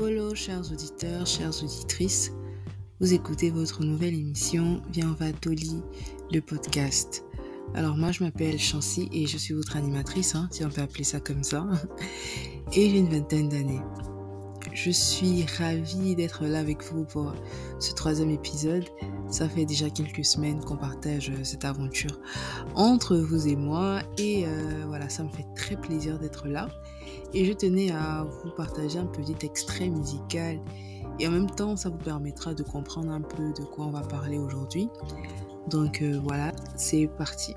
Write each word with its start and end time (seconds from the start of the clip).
Bolo, 0.00 0.34
chers 0.34 0.72
auditeurs, 0.72 1.26
chères 1.26 1.62
auditrices. 1.62 2.32
Vous 3.00 3.12
écoutez 3.12 3.50
votre 3.50 3.84
nouvelle 3.84 4.14
émission 4.14 4.80
Viens 4.94 5.14
va 5.20 5.30
Toli, 5.30 5.82
le 6.32 6.40
podcast. 6.40 7.22
Alors 7.74 7.98
moi 7.98 8.10
je 8.10 8.24
m'appelle 8.24 8.58
Chancy 8.58 9.10
et 9.12 9.26
je 9.26 9.36
suis 9.36 9.52
votre 9.52 9.76
animatrice, 9.76 10.34
hein, 10.34 10.48
si 10.52 10.64
on 10.64 10.70
peut 10.70 10.80
appeler 10.80 11.04
ça 11.04 11.20
comme 11.20 11.44
ça. 11.44 11.66
Et 12.72 12.88
j'ai 12.88 12.96
une 12.96 13.10
vingtaine 13.10 13.50
d'années. 13.50 13.82
Je 14.72 14.90
suis 14.90 15.44
ravie 15.58 16.14
d'être 16.14 16.46
là 16.46 16.60
avec 16.60 16.82
vous 16.84 17.04
pour 17.04 17.34
ce 17.78 17.92
troisième 17.92 18.30
épisode. 18.30 18.86
Ça 19.28 19.50
fait 19.50 19.66
déjà 19.66 19.90
quelques 19.90 20.24
semaines 20.24 20.64
qu'on 20.64 20.78
partage 20.78 21.30
cette 21.42 21.66
aventure 21.66 22.18
entre 22.74 23.18
vous 23.18 23.48
et 23.48 23.56
moi 23.56 24.00
et 24.16 24.46
euh, 24.46 24.84
voilà, 24.86 25.10
ça 25.10 25.24
me 25.24 25.28
fait 25.28 25.46
très 25.54 25.76
plaisir 25.76 26.18
d'être 26.18 26.48
là. 26.48 26.70
Et 27.32 27.44
je 27.44 27.52
tenais 27.52 27.92
à 27.92 28.24
vous 28.24 28.50
partager 28.50 28.98
un 28.98 29.06
petit 29.06 29.46
extrait 29.46 29.88
musical 29.88 30.60
et 31.18 31.28
en 31.28 31.30
même 31.30 31.50
temps 31.50 31.76
ça 31.76 31.88
vous 31.90 31.98
permettra 31.98 32.54
de 32.54 32.62
comprendre 32.62 33.12
un 33.12 33.20
peu 33.20 33.52
de 33.52 33.64
quoi 33.64 33.86
on 33.86 33.90
va 33.90 34.00
parler 34.00 34.38
aujourd'hui. 34.38 34.88
Donc 35.68 36.02
euh, 36.02 36.20
voilà, 36.22 36.52
c'est 36.76 37.08
parti. 37.18 37.54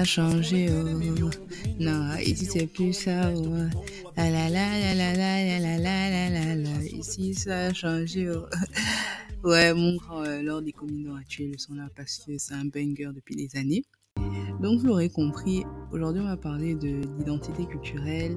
A 0.00 0.04
changé, 0.04 0.68
oh. 0.70 1.30
Non, 1.78 2.16
ici 2.16 2.46
c'est 2.46 2.66
plus 2.66 2.92
ça, 2.94 3.30
oh. 3.36 3.54
La 4.16 4.30
la 4.30 4.48
la 4.48 4.94
la 4.94 4.94
la 4.94 5.12
la 5.14 5.58
la 5.58 5.78
la 5.78 6.10
la 6.10 6.30
la 6.30 6.54
la 6.54 6.84
Ici 6.84 7.34
ça 7.34 7.66
a 7.66 7.72
changé, 7.74 8.30
oh. 8.30 8.46
Ouais, 9.44 9.74
mon 9.74 9.96
grand, 9.96 10.22
euh, 10.24 10.42
lors 10.42 10.62
des 10.62 10.72
communautés 10.72 11.20
actuels 11.20 11.58
sont 11.58 11.74
là 11.74 11.88
parce 11.96 12.18
que 12.18 12.38
c'est 12.38 12.54
un 12.54 12.64
banger 12.64 13.10
depuis 13.14 13.36
des 13.36 13.58
années. 13.58 13.84
Donc 14.60 14.80
vous 14.80 14.86
l'aurez 14.86 15.08
compris, 15.10 15.64
aujourd'hui 15.92 16.20
on 16.22 16.28
va 16.28 16.36
parler 16.36 16.74
de 16.74 17.00
l'identité 17.18 17.66
culturelle, 17.66 18.36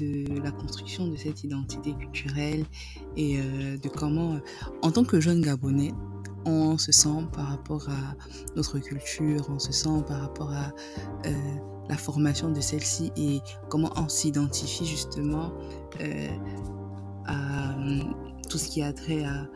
de 0.00 0.40
la 0.42 0.50
construction 0.50 1.08
de 1.08 1.16
cette 1.16 1.44
identité 1.44 1.92
culturelle 1.94 2.64
et 3.16 3.38
euh, 3.38 3.76
de 3.78 3.88
comment, 3.88 4.40
en 4.82 4.90
tant 4.90 5.04
que 5.04 5.20
jeune 5.20 5.40
Gabonais, 5.40 5.92
on 6.44 6.78
se 6.78 6.92
sent 6.92 7.26
par 7.32 7.48
rapport 7.48 7.88
à 7.88 8.14
notre 8.56 8.78
culture, 8.78 9.46
on 9.48 9.58
se 9.58 9.72
sent 9.72 10.02
par 10.06 10.20
rapport 10.20 10.50
à 10.52 10.72
euh, 11.26 11.32
la 11.88 11.96
formation 11.96 12.50
de 12.50 12.60
celle-ci 12.60 13.12
et 13.16 13.40
comment 13.68 13.90
on 13.96 14.08
s'identifie 14.08 14.86
justement 14.86 15.52
à 17.26 17.74
tout 18.48 18.58
ce 18.58 18.68
qui 18.68 18.82
a 18.82 18.92
trait 18.92 19.24
à, 19.24 19.46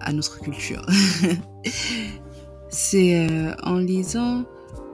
à 0.00 0.12
notre 0.12 0.40
culture. 0.40 0.84
C'est 2.70 3.26
en 3.62 3.78
lisant 3.78 4.44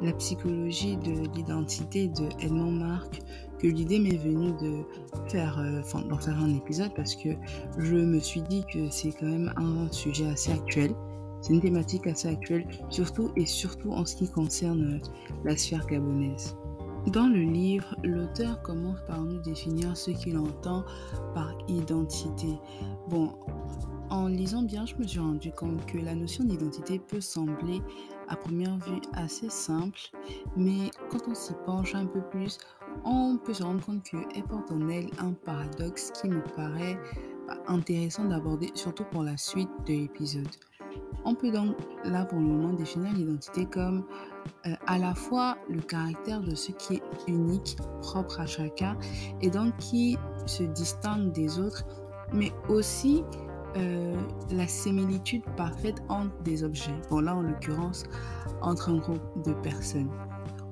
la 0.03 0.13
psychologie 0.13 0.97
de 0.97 1.29
l'identité 1.35 2.09
de 2.09 2.29
Edmond 2.41 2.71
Marc 2.71 3.23
l'idée 3.67 3.99
m'est 3.99 4.17
venue 4.17 4.53
de 4.61 4.85
faire, 5.29 5.59
euh, 5.59 5.83
d'en 6.09 6.19
faire 6.19 6.39
un 6.39 6.55
épisode 6.55 6.93
parce 6.95 7.15
que 7.15 7.31
je 7.79 7.97
me 7.97 8.19
suis 8.19 8.43
dit 8.43 8.65
que 8.73 8.89
c'est 8.91 9.13
quand 9.13 9.27
même 9.27 9.53
un 9.57 9.91
sujet 9.91 10.27
assez 10.27 10.53
actuel. 10.53 10.95
C'est 11.41 11.53
une 11.53 11.61
thématique 11.61 12.07
assez 12.07 12.29
actuelle, 12.29 12.67
surtout 12.89 13.31
et 13.37 13.45
surtout 13.45 13.93
en 13.93 14.07
ce 14.07 14.17
qui 14.17 14.31
concerne 14.31 15.01
la 15.45 15.57
sphère 15.57 15.87
gabonaise. 15.87 16.57
Dans 17.09 17.27
le 17.27 17.41
livre, 17.41 17.95
l'auteur 18.03 18.63
commence 18.63 19.01
par 19.07 19.23
nous 19.23 19.39
définir 19.43 19.95
ce 19.95 20.11
qu'il 20.11 20.39
entend 20.39 20.85
par 21.35 21.53
identité. 21.69 22.49
Bon, 23.11 23.35
en 24.09 24.29
lisant 24.29 24.63
bien, 24.63 24.87
je 24.87 24.95
me 24.97 25.07
suis 25.07 25.19
rendu 25.19 25.53
compte 25.53 25.85
que 25.85 25.99
la 25.99 26.15
notion 26.15 26.45
d'identité 26.45 26.99
peut 26.99 27.21
sembler 27.21 27.83
à 28.29 28.37
première 28.37 28.79
vue 28.79 29.01
assez 29.13 29.51
simple, 29.51 29.99
mais 30.57 30.91
quand 31.11 31.29
on 31.29 31.35
s'y 31.35 31.53
penche 31.67 31.95
un 31.95 32.07
peu 32.07 32.23
plus, 32.31 32.59
on 33.05 33.37
peut 33.37 33.55
se 33.55 33.63
rendre 33.63 33.85
compte 33.85 34.03
qu'elle 34.03 34.45
porte 34.45 34.71
en 34.71 34.89
elle 34.89 35.09
un 35.19 35.33
paradoxe 35.33 36.13
qui 36.13 36.29
me 36.29 36.41
paraît 36.55 36.99
bah, 37.47 37.57
intéressant 37.67 38.25
d'aborder, 38.25 38.71
surtout 38.75 39.05
pour 39.05 39.23
la 39.23 39.37
suite 39.37 39.71
de 39.87 39.93
l'épisode. 39.93 40.49
On 41.25 41.35
peut 41.35 41.51
donc 41.51 41.77
là 42.05 42.25
pour 42.25 42.39
le 42.39 42.45
moment 42.45 42.73
définir 42.73 43.13
l'identité 43.13 43.67
comme 43.67 44.05
euh, 44.67 44.75
à 44.87 44.99
la 44.99 45.15
fois 45.15 45.57
le 45.69 45.81
caractère 45.81 46.41
de 46.41 46.55
ce 46.55 46.73
qui 46.73 46.95
est 46.95 47.03
unique, 47.27 47.77
propre 48.03 48.41
à 48.41 48.47
chacun, 48.47 48.97
et 49.41 49.51
donc 49.51 49.77
qui 49.79 50.19
se 50.47 50.63
distingue 50.63 51.33
des 51.33 51.59
autres, 51.59 51.85
mais 52.33 52.53
aussi 52.69 53.25
euh, 53.77 54.15
la 54.51 54.69
similitude 54.69 55.43
parfaite 55.57 56.03
entre 56.09 56.37
des 56.43 56.63
objets. 56.63 56.95
Bon 57.11 57.21
là 57.21 57.35
en 57.35 57.43
l'occurrence 57.43 58.05
entre 58.61 58.91
un 58.91 58.99
groupe 58.99 59.45
de 59.45 59.53
personnes. 59.55 60.11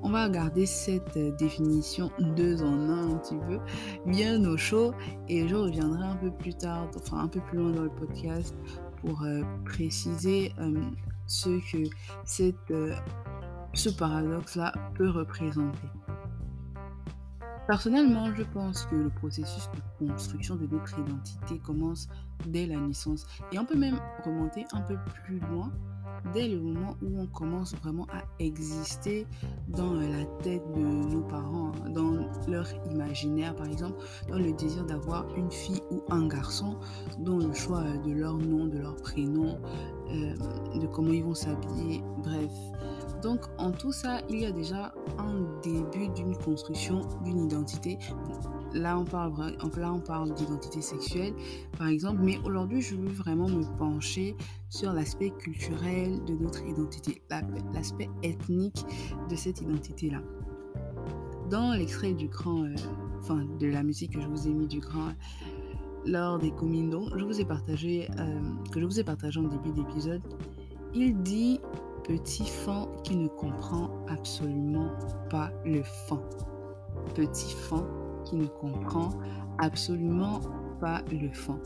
On 0.04 0.10
va 0.10 0.24
regarder 0.24 0.66
cette 0.66 1.16
euh, 1.16 1.30
définition 1.36 2.10
deux 2.18 2.62
en 2.62 2.90
un 2.90 3.12
un 3.12 3.16
petit 3.18 3.36
peu, 3.36 3.60
bien 4.06 4.44
au 4.44 4.56
chaud, 4.56 4.92
et 5.28 5.46
je 5.46 5.54
reviendrai 5.54 6.04
un 6.04 6.16
peu 6.16 6.30
plus 6.32 6.54
tard, 6.54 6.88
enfin 6.96 7.20
un 7.20 7.28
peu 7.28 7.40
plus 7.40 7.58
loin 7.58 7.70
dans 7.70 7.84
le 7.84 7.90
podcast, 7.90 8.54
pour 9.00 9.22
euh, 9.22 9.42
préciser 9.64 10.52
euh, 10.58 10.80
ce 11.26 11.60
que 11.70 12.94
ce 13.74 13.88
paradoxe-là 13.90 14.72
peut 14.94 15.08
représenter. 15.08 15.88
Personnellement, 17.68 18.34
je 18.34 18.42
pense 18.42 18.86
que 18.86 18.96
le 18.96 19.08
processus 19.08 19.68
de 20.00 20.08
construction 20.08 20.56
de 20.56 20.66
notre 20.66 20.98
identité 20.98 21.58
commence 21.60 22.08
dès 22.46 22.66
la 22.66 22.76
naissance. 22.76 23.24
Et 23.52 23.58
on 23.58 23.64
peut 23.64 23.78
même 23.78 24.00
remonter 24.24 24.66
un 24.72 24.80
peu 24.80 24.96
plus 25.24 25.38
loin 25.38 25.70
dès 26.32 26.48
le 26.48 26.60
moment 26.60 26.96
où 27.02 27.20
on 27.20 27.26
commence 27.26 27.74
vraiment 27.76 28.06
à 28.12 28.22
exister 28.38 29.26
dans 29.68 29.94
la 29.94 30.24
tête 30.42 30.62
de 30.74 30.80
nos 30.80 31.22
parents, 31.22 31.72
hein, 31.84 31.90
dans 31.90 32.12
leur 32.48 32.66
imaginaire 32.90 33.54
par 33.54 33.66
exemple, 33.66 34.02
dans 34.28 34.38
le 34.38 34.52
désir 34.52 34.84
d'avoir 34.84 35.26
une 35.36 35.50
fille 35.50 35.82
ou 35.90 36.02
un 36.10 36.26
garçon, 36.26 36.76
dans 37.18 37.38
le 37.38 37.52
choix 37.52 37.84
de 38.04 38.12
leur 38.12 38.36
nom, 38.36 38.66
de 38.66 38.78
leur 38.78 38.96
prénom, 38.96 39.58
euh, 40.10 40.34
de 40.78 40.86
comment 40.86 41.12
ils 41.12 41.24
vont 41.24 41.34
s'habiller, 41.34 42.02
bref. 42.22 42.52
Donc 43.22 43.46
en 43.58 43.70
tout 43.70 43.92
ça, 43.92 44.20
il 44.28 44.40
y 44.40 44.46
a 44.46 44.52
déjà 44.52 44.92
un 45.18 45.42
début 45.62 46.08
d'une 46.08 46.36
construction 46.36 47.02
d'une 47.24 47.44
identité. 47.44 47.98
Là 48.74 48.98
on 48.98 49.04
parle, 49.04 49.32
là, 49.76 49.92
on 49.92 50.00
parle 50.00 50.32
d'identité 50.34 50.80
sexuelle 50.80 51.34
par 51.78 51.88
exemple, 51.88 52.20
mais 52.22 52.38
aujourd'hui 52.44 52.80
je 52.80 52.96
veux 52.96 53.08
vraiment 53.08 53.48
me 53.48 53.64
pencher 53.76 54.36
sur 54.70 54.92
l'aspect 54.92 55.30
culturel 55.30 56.24
de 56.24 56.34
notre 56.34 56.64
identité, 56.64 57.22
l'aspect 57.74 58.08
ethnique 58.22 58.84
de 59.28 59.36
cette 59.36 59.60
identité-là. 59.60 60.22
Dans 61.50 61.72
l'extrait 61.74 62.14
du 62.14 62.28
grand, 62.28 62.64
euh, 62.64 62.74
enfin 63.20 63.44
de 63.60 63.66
la 63.66 63.82
musique 63.82 64.14
que 64.14 64.20
je 64.20 64.26
vous 64.26 64.48
ai 64.48 64.54
mis 64.54 64.66
du 64.66 64.80
grand 64.80 65.12
lors 66.06 66.38
des 66.38 66.50
communautés, 66.50 67.12
je 67.16 67.24
vous 67.24 67.40
ai 67.40 67.44
partagé, 67.44 68.08
euh, 68.18 68.40
que 68.72 68.80
je 68.80 68.86
vous 68.86 68.98
ai 68.98 69.04
partagé 69.04 69.38
en 69.38 69.44
début 69.44 69.72
d'épisode, 69.72 70.22
il 70.94 71.22
dit 71.22 71.60
Petit 72.04 72.44
fan 72.44 72.88
qui 73.04 73.14
ne 73.14 73.28
comprend 73.28 73.90
absolument 74.08 74.90
pas 75.30 75.52
le 75.64 75.82
fan. 75.82 76.18
Petit 77.14 77.52
fan 77.52 77.84
qui 78.24 78.36
ne 78.36 78.46
comprend 78.46 79.10
absolument 79.58 80.40
pas 80.80 81.02
le 81.10 81.32
fan. 81.32 81.58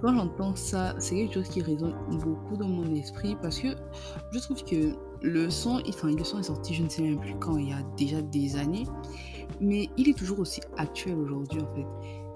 Quand 0.00 0.14
j'entends 0.14 0.54
ça, 0.54 0.94
c'est 0.98 1.16
quelque 1.16 1.34
chose 1.34 1.48
qui 1.48 1.62
résonne 1.62 1.94
beaucoup 2.10 2.56
dans 2.56 2.68
mon 2.68 2.94
esprit 2.94 3.36
parce 3.42 3.58
que 3.58 3.68
je 4.32 4.38
trouve 4.38 4.62
que 4.64 4.94
le 5.22 5.50
son, 5.50 5.82
enfin, 5.88 6.08
le 6.12 6.24
son 6.24 6.38
est 6.38 6.44
sorti, 6.44 6.74
je 6.74 6.84
ne 6.84 6.88
sais 6.88 7.02
même 7.02 7.18
plus 7.18 7.34
quand, 7.38 7.56
il 7.56 7.70
y 7.70 7.72
a 7.72 7.82
déjà 7.96 8.22
des 8.22 8.56
années, 8.56 8.84
mais 9.60 9.88
il 9.96 10.08
est 10.08 10.16
toujours 10.16 10.38
aussi 10.38 10.60
actuel 10.76 11.18
aujourd'hui 11.18 11.60
en 11.60 11.74
fait. 11.74 11.86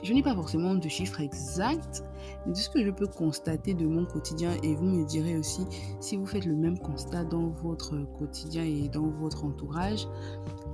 je 0.02 0.12
n'ai 0.12 0.22
pas 0.22 0.34
forcément 0.34 0.74
de 0.74 0.88
chiffres 0.88 1.20
exacts, 1.20 2.02
mais 2.44 2.52
de 2.52 2.58
ce 2.58 2.68
que 2.68 2.84
je 2.84 2.90
peux 2.90 3.06
constater 3.06 3.74
de 3.74 3.86
mon 3.86 4.04
quotidien, 4.06 4.50
et 4.64 4.74
vous 4.74 4.84
me 4.84 5.04
direz 5.04 5.36
aussi 5.38 5.64
si 6.00 6.16
vous 6.16 6.26
faites 6.26 6.46
le 6.46 6.56
même 6.56 6.78
constat 6.78 7.24
dans 7.24 7.50
votre 7.50 7.96
quotidien 8.18 8.64
et 8.64 8.88
dans 8.88 9.08
votre 9.20 9.44
entourage, 9.44 10.08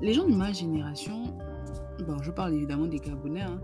les 0.01 0.15
gens 0.15 0.27
de 0.27 0.35
ma 0.35 0.53
génération, 0.53 1.37
bon, 2.05 2.21
je 2.23 2.31
parle 2.31 2.55
évidemment 2.55 2.87
des 2.87 2.99
Gabonais, 2.99 3.43
hein, 3.43 3.61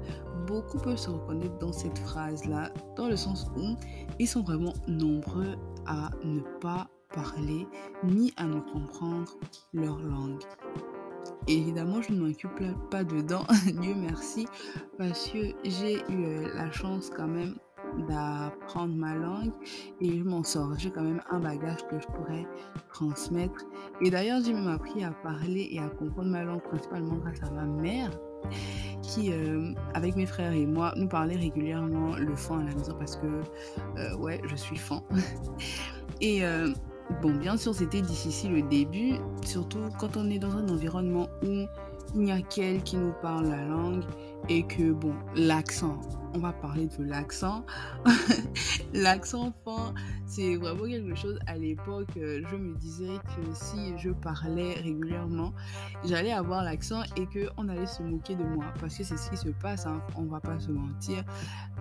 beaucoup 0.47 0.79
peuvent 0.79 0.97
se 0.97 1.11
reconnaître 1.11 1.59
dans 1.59 1.73
cette 1.73 1.99
phrase-là, 1.99 2.71
dans 2.97 3.09
le 3.09 3.17
sens 3.17 3.51
où 3.57 3.77
ils 4.19 4.29
sont 4.29 4.43
vraiment 4.43 4.73
nombreux 4.89 5.57
à 5.87 6.11
ne 6.25 6.41
pas 6.61 6.89
parler 7.15 7.67
ni 8.03 8.33
à 8.37 8.45
ne 8.45 8.61
comprendre 8.61 9.33
leur 9.73 9.99
langue. 9.99 10.43
évidemment, 11.47 12.03
je 12.03 12.13
ne 12.13 12.21
m'occupe 12.21 12.63
pas 12.91 13.05
dedans, 13.05 13.45
Dieu 13.67 13.95
merci, 13.95 14.47
parce 14.99 15.29
que 15.29 15.55
j'ai 15.65 15.97
eu 16.09 16.25
euh, 16.25 16.55
la 16.55 16.71
chance 16.73 17.11
quand 17.11 17.29
même 17.29 17.55
d'apprendre 18.09 18.95
ma 18.95 19.15
langue 19.15 19.53
et 20.01 20.19
je 20.19 20.25
m'en 20.25 20.43
sors. 20.43 20.79
J'ai 20.79 20.91
quand 20.91 21.03
même 21.03 21.23
un 21.31 21.41
bagage 21.41 21.87
que 21.89 21.99
je 21.99 22.07
pourrais 22.07 22.47
transmettre. 22.93 23.65
Et 24.01 24.11
d'ailleurs, 24.11 24.41
j'ai 24.45 24.53
même 24.53 24.69
appris 24.69 25.05
à 25.05 25.11
parler 25.11 25.69
et 25.71 25.79
à 25.79 25.89
comprendre 25.89 26.31
ma 26.31 26.45
langue 26.45 26.63
principalement 26.63 27.17
grâce 27.17 27.43
à 27.43 27.51
ma 27.51 27.65
mère 27.65 28.11
qui, 29.03 29.33
euh, 29.33 29.73
avec 29.95 30.17
mes 30.17 30.27
frères 30.27 30.53
et 30.53 30.67
moi, 30.67 30.93
nous 30.97 31.09
parlait 31.09 31.37
régulièrement 31.37 32.17
le 32.17 32.35
fan 32.35 32.61
à 32.61 32.71
la 32.71 32.75
maison 32.75 32.95
parce 32.99 33.17
que, 33.17 33.27
euh, 33.99 34.17
ouais, 34.17 34.41
je 34.47 34.57
suis 34.57 34.77
fan. 34.77 35.01
et 36.21 36.43
Bon, 37.23 37.35
bien 37.35 37.57
sûr, 37.57 37.75
c'était 37.75 38.01
difficile 38.01 38.55
au 38.55 38.67
début, 38.67 39.15
surtout 39.45 39.79
quand 39.99 40.17
on 40.17 40.31
est 40.31 40.39
dans 40.39 40.57
un 40.57 40.69
environnement 40.69 41.29
où 41.43 41.67
il 42.15 42.21
n'y 42.21 42.33
a 42.33 42.41
qu'elle 42.41 42.83
qui 42.83 42.97
nous 42.97 43.13
parle 43.21 43.49
la 43.49 43.65
langue 43.65 44.05
et 44.49 44.67
que, 44.67 44.93
bon, 44.93 45.15
l'accent, 45.35 46.01
on 46.35 46.39
va 46.39 46.53
parler 46.53 46.87
de 46.87 47.05
l'accent. 47.05 47.65
l'accent 48.93 49.53
fin, 49.65 49.95
c'est 50.27 50.57
vraiment 50.57 50.85
quelque 50.85 51.15
chose 51.15 51.39
à 51.47 51.57
l'époque, 51.57 52.09
euh, 52.17 52.43
je 52.51 52.57
me 52.57 52.75
disais 52.77 53.19
que 53.25 53.55
si 53.55 53.97
je 53.99 54.11
parlais 54.11 54.75
régulièrement, 54.75 55.53
j'allais 56.05 56.33
avoir 56.33 56.65
l'accent 56.65 57.03
et 57.17 57.27
qu'on 57.27 57.69
allait 57.69 57.87
se 57.87 58.03
moquer 58.03 58.35
de 58.35 58.45
moi. 58.45 58.67
Parce 58.81 58.99
que 58.99 59.05
c'est 59.05 59.17
ce 59.17 59.31
qui 59.31 59.37
se 59.37 59.49
passe, 59.49 59.87
hein, 59.87 60.03
on 60.17 60.25
va 60.25 60.41
pas 60.41 60.59
se 60.59 60.71
mentir. 60.71 61.25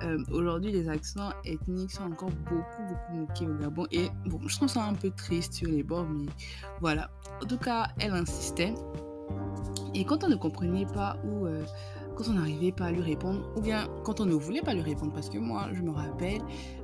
Euh, 0.04 0.24
aujourd'hui, 0.32 0.72
les 0.72 0.88
accents 0.88 1.32
ethniques 1.46 1.92
sont 1.92 2.04
encore 2.04 2.32
beaucoup, 2.50 2.84
beaucoup 2.88 3.14
moqués 3.14 3.48
au 3.48 3.56
Gabon. 3.56 3.88
Et 3.92 4.10
bon, 4.28 4.40
je 4.48 4.56
trouve 4.56 4.70
ça 4.70 4.84
un 4.86 4.94
peu 4.94 5.10
triste 5.10 5.54
sur 5.54 5.70
les 5.70 5.84
bords, 5.84 6.08
mais 6.08 6.28
voilà. 6.80 7.10
En 7.42 7.46
tout 7.46 7.58
cas, 7.58 7.88
elle 8.00 8.14
insistait. 8.14 8.74
Et 9.96 10.06
quand 10.06 10.24
on 10.24 10.30
ne 10.30 10.36
comprenait 10.36 10.86
pas 10.86 11.18
où 11.24 11.46
euh, 11.46 11.64
quand 12.16 12.28
on 12.30 12.34
n'arrivait 12.34 12.72
pas 12.72 12.86
à 12.86 12.92
lui 12.92 13.02
répondre, 13.02 13.50
ou 13.56 13.62
bien 13.62 13.88
quand 14.04 14.20
on 14.20 14.26
ne 14.26 14.34
voulait 14.34 14.62
pas 14.62 14.74
lui 14.74 14.82
répondre, 14.82 15.12
parce 15.14 15.30
que 15.30 15.38
moi, 15.38 15.70
je 15.74 15.82
me 15.82 15.92
rappelle, 15.92 16.42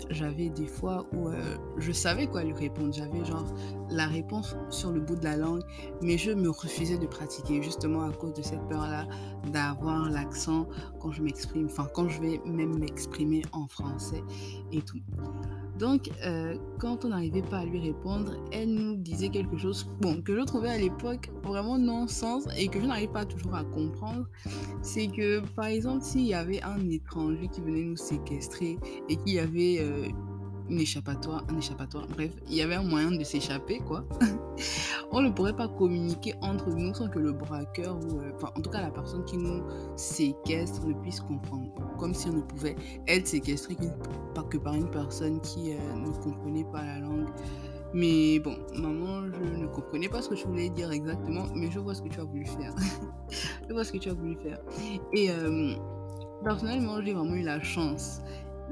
j'avais 0.09 0.49
des 0.49 0.67
fois 0.67 1.05
où 1.13 1.29
euh, 1.29 1.57
je 1.77 1.91
savais 1.91 2.27
quoi 2.27 2.43
lui 2.43 2.53
répondre, 2.53 2.93
j'avais 2.93 3.23
genre 3.25 3.45
la 3.89 4.07
réponse 4.07 4.55
sur 4.69 4.91
le 4.91 4.99
bout 4.99 5.15
de 5.15 5.23
la 5.23 5.37
langue, 5.37 5.61
mais 6.01 6.17
je 6.17 6.31
me 6.31 6.49
refusais 6.49 6.97
de 6.97 7.07
pratiquer, 7.07 7.61
justement 7.61 8.03
à 8.03 8.11
cause 8.11 8.33
de 8.33 8.41
cette 8.41 8.65
peur-là 8.67 9.07
d'avoir 9.51 10.09
l'accent 10.09 10.67
quand 10.99 11.11
je 11.11 11.21
m'exprime, 11.21 11.65
enfin 11.65 11.87
quand 11.93 12.09
je 12.09 12.21
vais 12.21 12.41
même 12.45 12.77
m'exprimer 12.77 13.41
en 13.51 13.67
français 13.67 14.23
et 14.71 14.81
tout. 14.81 14.99
Donc, 15.79 16.11
euh, 16.25 16.55
quand 16.77 17.05
on 17.05 17.09
n'arrivait 17.09 17.41
pas 17.41 17.59
à 17.59 17.65
lui 17.65 17.79
répondre, 17.79 18.33
elle 18.51 18.73
nous 18.73 18.97
disait 18.97 19.29
quelque 19.29 19.57
chose 19.57 19.89
bon, 20.01 20.21
que 20.21 20.37
je 20.37 20.43
trouvais 20.43 20.69
à 20.69 20.77
l'époque 20.77 21.31
vraiment 21.41 21.77
non-sens 21.77 22.47
et 22.57 22.67
que 22.67 22.81
je 22.81 22.85
n'arrive 22.85 23.11
pas 23.11 23.25
toujours 23.25 23.55
à 23.55 23.63
comprendre. 23.63 24.27
C'est 24.81 25.07
que, 25.07 25.39
par 25.55 25.65
exemple, 25.67 26.03
s'il 26.03 26.25
y 26.25 26.33
avait 26.33 26.61
un 26.63 26.89
étranger 26.89 27.47
qui 27.47 27.61
venait 27.61 27.83
nous 27.83 27.95
séquestrer 27.95 28.77
et 29.07 29.15
qu'il 29.15 29.33
y 29.33 29.39
avait 29.39 29.77
euh, 29.79 30.09
une 30.69 30.79
échappatoire, 30.79 31.43
un 31.49 31.57
échappatoire, 31.57 32.07
bref, 32.07 32.31
il 32.47 32.55
y 32.55 32.61
avait 32.61 32.75
un 32.75 32.83
moyen 32.83 33.11
de 33.11 33.23
s'échapper, 33.23 33.79
quoi. 33.79 34.05
on 35.11 35.21
ne 35.21 35.29
pourrait 35.29 35.55
pas 35.55 35.67
communiquer 35.67 36.35
entre 36.41 36.69
nous 36.69 36.93
sans 36.93 37.09
que 37.09 37.19
le 37.19 37.31
braqueur 37.31 37.97
ou, 37.97 38.19
euh, 38.19 38.31
en 38.43 38.61
tout 38.61 38.69
cas, 38.69 38.81
la 38.81 38.91
personne 38.91 39.25
qui 39.25 39.37
nous 39.37 39.63
séquestre 39.95 40.85
ne 40.85 40.93
puisse 40.93 41.19
comprendre. 41.21 41.73
Comme 41.97 42.13
si 42.13 42.27
on 42.29 42.33
ne 42.33 42.41
pouvait 42.41 42.75
être 43.07 43.27
séquestré 43.27 43.75
que 44.49 44.57
par 44.57 44.73
une 44.73 44.89
personne 44.89 45.41
qui 45.41 45.73
euh, 45.73 45.95
ne 45.95 46.11
comprenait 46.23 46.65
pas 46.65 46.83
la 46.83 46.99
langue. 46.99 47.27
Mais 47.93 48.39
bon, 48.39 48.55
maman, 48.75 49.31
je 49.31 49.61
ne 49.61 49.67
comprenais 49.67 50.09
pas 50.09 50.21
ce 50.21 50.29
que 50.29 50.35
je 50.35 50.45
voulais 50.45 50.69
dire 50.69 50.91
exactement, 50.91 51.45
mais 51.55 51.71
je 51.71 51.79
vois 51.79 51.95
ce 51.95 52.03
que 52.03 52.09
tu 52.09 52.19
as 52.19 52.23
voulu 52.23 52.45
faire. 52.45 52.73
je 53.67 53.73
vois 53.73 53.83
ce 53.83 53.91
que 53.91 53.97
tu 53.97 54.09
as 54.09 54.13
voulu 54.13 54.37
faire. 54.43 54.59
Et 55.13 55.31
euh, 55.31 55.73
personnellement, 56.43 57.01
j'ai 57.01 57.13
vraiment 57.13 57.33
eu 57.33 57.41
la 57.41 57.61
chance 57.61 58.21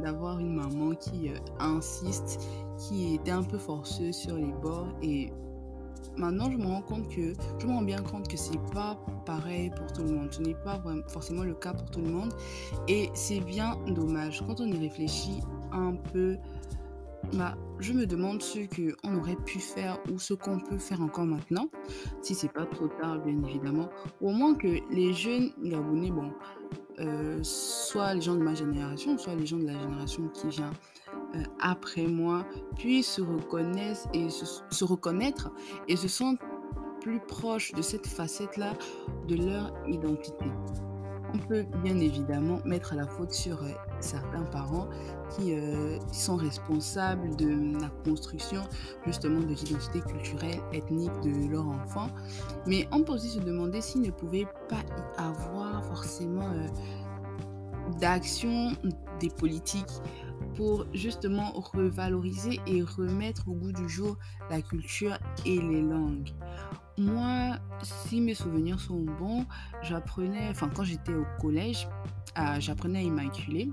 d'avoir 0.01 0.39
une 0.39 0.53
maman 0.53 0.95
qui 0.95 1.31
insiste, 1.59 2.41
qui 2.77 3.15
était 3.15 3.31
un 3.31 3.44
peu 3.44 3.57
forceuse 3.57 4.15
sur 4.15 4.35
les 4.35 4.51
bords 4.61 4.89
et 5.01 5.31
maintenant, 6.17 6.49
je 6.51 6.57
me 6.57 6.65
rends 6.65 6.81
compte 6.81 7.07
que, 7.09 7.33
je 7.59 7.67
me 7.67 7.73
rends 7.73 7.81
bien 7.81 8.01
compte 8.01 8.27
que 8.27 8.38
c'est 8.38 8.59
pas 8.73 8.97
pareil 9.25 9.69
pour 9.75 9.91
tout 9.94 10.03
le 10.03 10.11
monde. 10.11 10.31
Ce 10.31 10.41
n'est 10.41 10.55
pas 10.55 10.81
forcément 11.07 11.44
le 11.44 11.53
cas 11.53 11.73
pour 11.73 11.89
tout 11.89 12.01
le 12.01 12.09
monde. 12.09 12.33
Et 12.88 13.09
c'est 13.13 13.39
bien 13.39 13.77
dommage. 13.88 14.44
Quand 14.45 14.59
on 14.59 14.65
y 14.65 14.77
réfléchit 14.77 15.41
un 15.71 15.95
peu, 16.13 16.38
bah, 17.33 17.55
je 17.79 17.93
me 17.93 18.05
demande 18.05 18.41
ce 18.41 18.59
qu'on 18.59 19.17
aurait 19.17 19.35
pu 19.35 19.59
faire 19.59 20.00
ou 20.11 20.19
ce 20.19 20.33
qu'on 20.33 20.59
peut 20.59 20.77
faire 20.77 21.01
encore 21.01 21.25
maintenant, 21.25 21.69
si 22.21 22.35
c'est 22.35 22.51
pas 22.51 22.65
trop 22.65 22.88
tard, 22.88 23.19
bien 23.19 23.41
évidemment. 23.43 23.89
Au 24.21 24.31
moins 24.31 24.55
que 24.55 24.79
les 24.91 25.13
jeunes 25.13 25.51
Gabonais, 25.63 26.11
bon, 26.11 26.31
euh, 26.99 27.39
soit 27.44 28.13
les 28.15 28.21
gens 28.21 28.35
de 28.35 28.41
ma 28.41 28.55
génération, 28.55 29.17
soit 29.17 29.35
les 29.35 29.45
gens 29.45 29.57
de 29.57 29.67
la 29.67 29.79
génération 29.79 30.27
qui 30.29 30.47
vient 30.47 30.73
euh, 31.35 31.44
après 31.59 32.07
moi 32.07 32.45
puissent 32.75 33.13
se 33.13 33.21
reconnaître 33.21 34.07
et 34.13 34.29
se, 34.29 34.83
reconnaître 34.83 35.51
et 35.88 35.95
se 35.95 36.07
sentent 36.07 36.39
plus 37.01 37.19
proches 37.19 37.71
de 37.73 37.81
cette 37.81 38.07
facette-là 38.07 38.73
de 39.27 39.35
leur 39.35 39.73
identité. 39.88 40.45
On 41.33 41.38
peut 41.38 41.65
bien 41.83 41.97
évidemment 42.00 42.59
mettre 42.65 42.95
la 42.95 43.06
faute 43.06 43.31
sur 43.31 43.62
euh, 43.62 43.69
certains 44.00 44.44
parents 44.44 44.88
qui 45.31 45.53
euh, 45.53 46.00
sont 46.12 46.35
responsables 46.35 47.35
de 47.35 47.79
la 47.79 47.89
construction 48.06 48.62
justement 49.06 49.39
de 49.39 49.53
l'identité 49.53 50.01
culturelle, 50.01 50.62
ethnique 50.74 51.19
de 51.21 51.50
leur 51.51 51.68
enfant. 51.68 52.07
Mais 52.65 52.88
on 52.91 53.03
peut 53.03 53.13
aussi 53.13 53.29
se 53.29 53.39
demander 53.39 53.81
s'il 53.81 54.01
ne 54.01 54.12
pouvait 54.12 54.48
pas 54.69 54.77
y 54.77 55.22
avoir 55.22 55.84
forcément 55.86 56.50
d'action 58.00 58.72
des 59.19 59.29
politiques 59.29 60.01
pour 60.55 60.86
justement 60.93 61.51
revaloriser 61.53 62.60
et 62.65 62.81
remettre 62.81 63.48
au 63.48 63.53
goût 63.53 63.72
du 63.72 63.88
jour 63.88 64.17
la 64.50 64.62
culture 64.62 65.17
et 65.46 65.60
les 65.62 65.81
langues. 65.81 66.31
Moi, 66.98 67.58
si 67.84 68.22
mes 68.22 68.34
souvenirs 68.34 68.80
sont 68.80 69.06
bons, 69.20 69.46
j'apprenais, 69.84 70.50
enfin 70.50 70.68
quand 70.74 70.84
j'étais 70.84 71.13
au 71.13 71.25
collège, 71.39 71.88
j'apprenais 72.58 73.00
à 73.00 73.01
immaculer. 73.04 73.70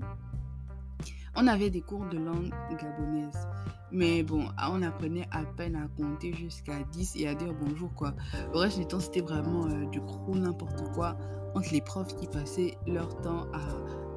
On 1.35 1.47
avait 1.47 1.71
des 1.71 1.81
cours 1.81 2.05
de 2.05 2.17
langue 2.17 2.53
gabonaise. 2.79 3.47
Mais 3.91 4.23
bon, 4.23 4.45
on 4.69 4.81
apprenait 4.83 5.27
à 5.31 5.43
peine 5.43 5.75
à 5.75 5.87
compter 5.97 6.33
jusqu'à 6.33 6.83
10 6.91 7.15
et 7.17 7.27
à 7.27 7.33
dire 7.35 7.53
bonjour 7.59 7.93
quoi. 7.95 8.13
Le 8.53 8.59
reste 8.59 8.77
du 8.77 8.85
temps, 8.85 8.99
c'était 8.99 9.21
vraiment 9.21 9.65
euh, 9.67 9.85
du 9.85 10.01
gros 10.01 10.35
n'importe 10.35 10.83
quoi 10.93 11.17
entre 11.55 11.71
les 11.71 11.81
profs 11.81 12.15
qui 12.15 12.27
passaient 12.27 12.77
leur 12.85 13.21
temps 13.21 13.47
à 13.53 13.61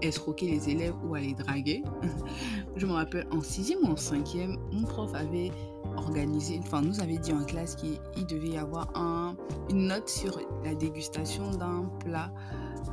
escroquer 0.03 0.51
les 0.51 0.69
élèves 0.71 0.95
ou 1.05 1.15
à 1.15 1.21
les 1.21 1.35
draguer. 1.35 1.83
Je 2.77 2.87
me 2.87 2.93
rappelle 2.93 3.27
en 3.31 3.41
sixième 3.41 3.81
ou 3.85 3.93
en 3.93 3.97
cinquième, 3.97 4.57
mon 4.73 4.83
prof 4.83 5.15
avait 5.15 5.51
organisé, 5.97 6.61
enfin 6.63 6.83
nous 6.83 7.01
avait 7.01 7.19
dit 7.19 7.33
en 7.33 7.45
classe 7.45 7.77
qu'il 7.77 8.27
devait 8.27 8.51
y 8.51 8.59
avoir 8.59 8.91
un, 8.97 9.37
une 9.71 9.89
note 9.89 10.09
sur 10.09 10.41
la 10.65 10.75
dégustation 10.75 11.51
d'un 11.53 11.91
plat 12.01 12.33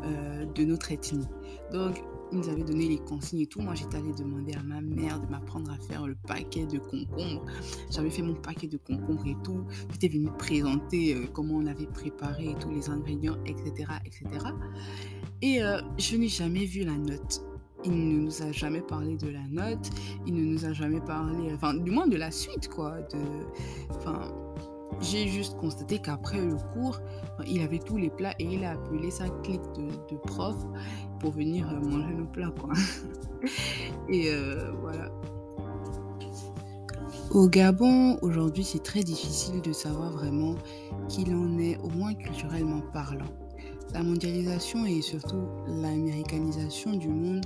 euh, 0.03 0.45
de 0.45 0.63
notre 0.63 0.91
ethnie. 0.91 1.27
Donc 1.71 2.03
il 2.31 2.39
nous 2.39 2.49
avait 2.49 2.63
donné 2.63 2.87
les 2.87 2.97
consignes 2.97 3.41
et 3.41 3.47
tout. 3.47 3.61
Moi, 3.61 3.75
j'étais 3.75 3.97
allée 3.97 4.13
demander 4.13 4.53
à 4.53 4.63
ma 4.63 4.81
mère 4.81 5.19
de 5.19 5.27
m'apprendre 5.27 5.71
à 5.71 5.77
faire 5.77 6.07
le 6.07 6.15
paquet 6.27 6.65
de 6.65 6.79
concombres. 6.79 7.45
J'avais 7.91 8.09
fait 8.09 8.23
mon 8.23 8.33
paquet 8.33 8.67
de 8.67 8.77
concombres 8.77 9.27
et 9.27 9.37
tout. 9.43 9.63
J'étais 9.91 10.07
venue 10.07 10.29
présenter 10.37 11.15
euh, 11.15 11.27
comment 11.31 11.55
on 11.55 11.65
avait 11.67 11.85
préparé 11.85 12.55
tous 12.59 12.71
les 12.71 12.89
ingrédients, 12.89 13.37
etc. 13.45 13.91
etc. 14.05 14.25
Et 15.41 15.61
euh, 15.61 15.79
je 15.97 16.17
n'ai 16.17 16.27
jamais 16.27 16.65
vu 16.65 16.83
la 16.83 16.97
note. 16.97 17.45
Il 17.85 17.91
ne 17.91 18.21
nous 18.23 18.41
a 18.41 18.51
jamais 18.51 18.81
parlé 18.81 19.15
de 19.15 19.29
la 19.29 19.47
note. 19.49 19.89
Il 20.25 20.33
ne 20.33 20.41
nous 20.41 20.65
a 20.65 20.73
jamais 20.73 21.01
parlé, 21.01 21.53
enfin, 21.53 21.73
du 21.73 21.91
moins 21.91 22.07
de 22.07 22.17
la 22.17 22.31
suite, 22.31 22.67
quoi. 22.67 22.97
J'ai 25.01 25.27
juste 25.27 25.57
constaté 25.57 25.99
qu'après 25.99 26.39
le 26.41 26.55
cours, 26.73 26.99
il 27.45 27.61
avait 27.61 27.79
tous 27.79 27.97
les 27.97 28.09
plats 28.09 28.33
et 28.39 28.45
il 28.45 28.63
a 28.63 28.71
appelé 28.71 29.11
sa 29.11 29.27
clique 29.43 29.61
de, 29.75 30.15
prof 30.25 30.55
pour 31.19 31.31
venir 31.31 31.69
euh, 31.69 31.79
manger 31.79 32.13
nos 32.13 32.25
plats, 32.25 32.53
et 34.09 34.29
euh, 34.29 34.71
voilà. 34.81 35.11
Au 37.31 37.49
Gabon, 37.49 38.17
aujourd'hui, 38.21 38.63
c'est 38.63 38.83
très 38.83 39.03
difficile 39.03 39.61
de 39.61 39.73
savoir 39.73 40.11
vraiment 40.11 40.55
qu'il 41.09 41.35
en 41.35 41.57
est, 41.57 41.77
au 41.79 41.89
moins 41.89 42.13
culturellement 42.13 42.81
parlant. 42.93 43.25
La 43.93 44.03
mondialisation 44.03 44.85
et 44.85 45.01
surtout 45.01 45.47
l'américanisation 45.67 46.93
du 46.93 47.07
monde 47.07 47.45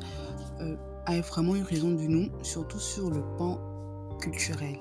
euh, 0.61 0.75
a 1.05 1.19
vraiment 1.21 1.55
eu 1.55 1.63
raison 1.63 1.91
du 1.91 2.07
nom, 2.07 2.29
surtout 2.43 2.79
sur 2.79 3.09
le 3.09 3.21
pan 3.37 3.59
culturel. 4.19 4.77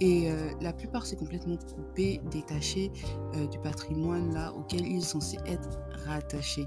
Et 0.00 0.30
euh, 0.30 0.50
la 0.60 0.72
plupart 0.72 1.06
s'est 1.06 1.16
complètement 1.16 1.56
coupé, 1.56 2.20
détaché 2.30 2.92
euh, 3.34 3.46
du 3.48 3.58
patrimoine 3.58 4.32
là 4.32 4.52
auquel 4.52 4.86
ils 4.86 5.02
sont 5.02 5.20
censés 5.20 5.38
être 5.46 5.80
rattachés. 6.06 6.66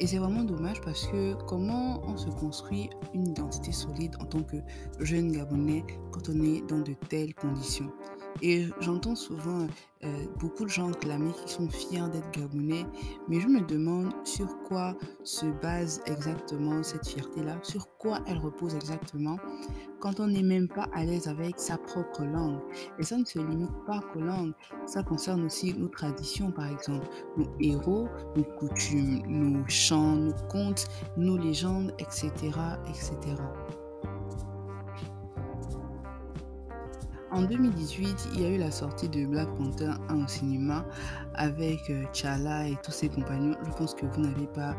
Et 0.00 0.06
c'est 0.08 0.18
vraiment 0.18 0.42
dommage 0.42 0.80
parce 0.80 1.06
que 1.06 1.34
comment 1.46 2.02
on 2.04 2.16
se 2.16 2.28
construit 2.28 2.90
une 3.12 3.28
identité 3.28 3.70
solide 3.70 4.16
en 4.18 4.24
tant 4.24 4.42
que 4.42 4.56
jeune 4.98 5.30
Gabonais 5.30 5.84
quand 6.10 6.28
on 6.28 6.42
est 6.42 6.66
dans 6.68 6.80
de 6.80 6.94
telles 7.08 7.34
conditions? 7.34 7.92
Et 8.42 8.66
j'entends 8.80 9.14
souvent 9.14 9.66
euh, 10.04 10.26
beaucoup 10.38 10.64
de 10.64 10.70
gens 10.70 10.90
clamer 10.90 11.32
qu'ils 11.32 11.48
sont 11.48 11.68
fiers 11.68 12.08
d'être 12.12 12.30
gabonais, 12.32 12.84
mais 13.28 13.40
je 13.40 13.48
me 13.48 13.60
demande 13.60 14.12
sur 14.24 14.62
quoi 14.64 14.96
se 15.22 15.46
base 15.46 16.02
exactement 16.06 16.82
cette 16.82 17.06
fierté-là, 17.06 17.58
sur 17.62 17.88
quoi 17.96 18.20
elle 18.26 18.38
repose 18.38 18.74
exactement 18.74 19.38
quand 20.00 20.20
on 20.20 20.26
n'est 20.26 20.42
même 20.42 20.68
pas 20.68 20.86
à 20.92 21.04
l'aise 21.04 21.28
avec 21.28 21.58
sa 21.58 21.78
propre 21.78 22.24
langue. 22.24 22.60
Et 22.98 23.02
ça 23.04 23.16
ne 23.16 23.24
se 23.24 23.38
limite 23.38 23.72
pas 23.86 24.00
qu'aux 24.12 24.20
langues, 24.20 24.52
ça 24.84 25.02
concerne 25.02 25.44
aussi 25.46 25.72
nos 25.72 25.88
traditions 25.88 26.50
par 26.50 26.66
exemple, 26.70 27.06
nos 27.38 27.46
héros, 27.60 28.08
nos 28.36 28.44
coutumes, 28.44 29.22
nos 29.26 29.66
chants, 29.68 30.16
nos 30.16 30.34
contes, 30.50 30.86
nos 31.16 31.38
légendes, 31.38 31.94
etc. 31.98 32.30
etc. 32.86 33.36
En 37.34 37.42
2018, 37.42 38.28
il 38.34 38.42
y 38.42 38.44
a 38.44 38.48
eu 38.48 38.58
la 38.58 38.70
sortie 38.70 39.08
de 39.08 39.26
Black 39.26 39.52
Panther 39.56 39.90
1 40.08 40.24
au 40.24 40.28
cinéma 40.28 40.86
avec 41.34 41.90
euh, 41.90 42.04
T'Challa 42.12 42.68
et 42.68 42.76
tous 42.84 42.92
ses 42.92 43.08
compagnons. 43.08 43.56
Je 43.64 43.70
pense 43.72 43.92
que 43.92 44.06
vous 44.06 44.20
n'avez 44.20 44.46
pas 44.46 44.76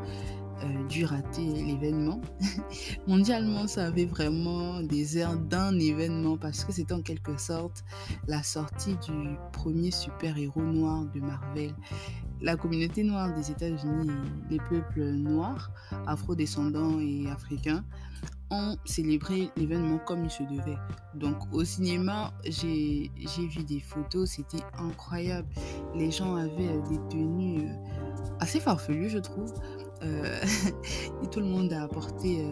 euh, 0.64 0.88
dû 0.88 1.04
rater 1.04 1.44
l'événement. 1.44 2.22
Mondialement, 3.08 3.68
ça 3.68 3.88
avait 3.88 4.06
vraiment 4.06 4.82
des 4.82 5.18
airs 5.18 5.38
d'un 5.38 5.78
événement 5.78 6.38
parce 6.38 6.64
que 6.64 6.72
c'était 6.72 6.94
en 6.94 7.02
quelque 7.02 7.36
sorte 7.38 7.84
la 8.30 8.42
sortie 8.42 8.96
du 9.06 9.36
premier 9.52 9.92
super-héros 9.92 10.62
noir 10.62 11.04
de 11.14 11.20
Marvel. 11.20 11.74
La 12.42 12.56
communauté 12.56 13.04
noire 13.04 13.36
des 13.36 13.52
États-Unis, 13.52 14.12
les 14.50 14.60
peuples 14.70 15.04
noirs, 15.04 15.72
afro-descendants 16.08 17.02
et 17.02 17.30
africains, 17.30 17.84
ont 18.52 18.78
célébré 18.86 19.50
l'événement 19.58 19.98
comme 20.00 20.26
il 20.26 20.30
se 20.30 20.44
devait. 20.44 20.78
Donc 21.16 21.38
au 21.52 21.64
cinéma, 21.64 22.34
j'ai 22.44 23.10
vu 23.38 23.64
des 23.64 23.80
photos, 23.80 24.32
c'était 24.32 24.64
incroyable. 24.78 25.48
Les 25.96 26.12
gens 26.12 26.36
avaient 26.36 26.70
euh, 26.70 26.82
des 26.90 27.00
tenues 27.10 27.68
euh, 27.68 28.36
assez 28.40 28.60
farfelues, 28.60 29.10
je 29.10 29.20
trouve. 29.20 29.54
Euh, 30.04 30.40
et 31.24 31.28
tout 31.28 31.40
le 31.40 31.48
monde 31.48 31.72
a 31.74 31.84
apporté 31.84 32.46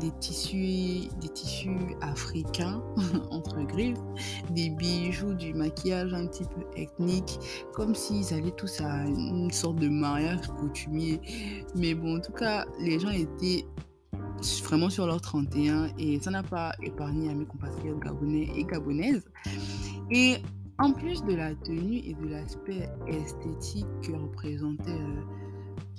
des 0.00 0.10
tissus, 0.18 1.08
des 1.20 1.28
tissus 1.28 1.94
africains 2.00 2.82
entre 3.30 3.62
griffes, 3.62 3.96
des 4.50 4.70
bijoux, 4.70 5.34
du 5.34 5.54
maquillage 5.54 6.12
un 6.14 6.26
petit 6.26 6.42
peu 6.42 6.62
ethnique, 6.76 7.38
comme 7.72 7.94
s'ils 7.94 8.34
allaient 8.34 8.50
tous 8.56 8.80
à 8.80 9.04
une 9.04 9.52
sorte 9.52 9.76
de 9.76 9.88
mariage 9.88 10.48
coutumier. 10.58 11.20
Mais 11.76 11.94
bon, 11.94 12.16
en 12.16 12.20
tout 12.20 12.32
cas, 12.32 12.66
les 12.80 12.98
gens 12.98 13.10
étaient 13.10 13.64
vraiment 14.66 14.90
sur 14.90 15.06
leur 15.06 15.20
31 15.20 15.88
et 15.98 16.18
ça 16.20 16.30
n'a 16.30 16.42
pas 16.42 16.74
épargné 16.82 17.30
à 17.30 17.34
mes 17.34 17.44
compatriotes 17.44 18.00
gabonais 18.00 18.48
et 18.56 18.64
gabonaises. 18.64 19.24
Et 20.10 20.36
en 20.78 20.92
plus 20.92 21.24
de 21.24 21.34
la 21.34 21.54
tenue 21.54 21.98
et 21.98 22.14
de 22.14 22.28
l'aspect 22.28 22.88
esthétique 23.06 23.86
que 24.02 24.12
représentait 24.12 24.90
euh, 24.90 25.22